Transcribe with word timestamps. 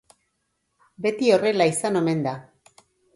Beti 1.05 1.29
horrela 1.35 1.67
izan 1.73 1.99
omen 2.01 2.25
da. 2.29 2.33